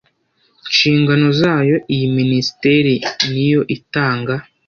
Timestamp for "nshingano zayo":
0.69-1.75